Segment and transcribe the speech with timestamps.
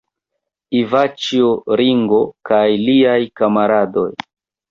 [0.77, 1.49] Ivaĉjo
[1.81, 4.09] Ringo kaj liaj kamaradoj.